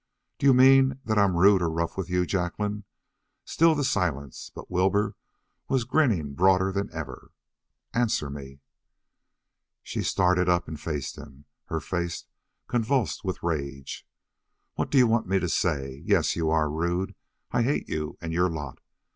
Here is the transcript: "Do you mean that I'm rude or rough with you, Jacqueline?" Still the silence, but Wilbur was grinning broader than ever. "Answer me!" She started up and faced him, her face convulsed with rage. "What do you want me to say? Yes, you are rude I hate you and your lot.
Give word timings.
"Do 0.39 0.47
you 0.47 0.53
mean 0.55 0.99
that 1.05 1.19
I'm 1.19 1.37
rude 1.37 1.61
or 1.61 1.69
rough 1.69 1.95
with 1.95 2.09
you, 2.09 2.25
Jacqueline?" 2.25 2.85
Still 3.45 3.75
the 3.75 3.83
silence, 3.83 4.49
but 4.55 4.71
Wilbur 4.71 5.15
was 5.67 5.83
grinning 5.83 6.33
broader 6.33 6.71
than 6.71 6.89
ever. 6.91 7.31
"Answer 7.93 8.31
me!" 8.31 8.61
She 9.83 10.01
started 10.01 10.49
up 10.49 10.67
and 10.67 10.79
faced 10.81 11.19
him, 11.19 11.45
her 11.65 11.79
face 11.79 12.25
convulsed 12.67 13.23
with 13.23 13.43
rage. 13.43 14.07
"What 14.73 14.89
do 14.89 14.97
you 14.97 15.05
want 15.05 15.27
me 15.27 15.37
to 15.37 15.47
say? 15.47 16.01
Yes, 16.03 16.35
you 16.35 16.49
are 16.49 16.67
rude 16.67 17.13
I 17.51 17.61
hate 17.61 17.87
you 17.87 18.17
and 18.21 18.33
your 18.33 18.49
lot. 18.49 18.79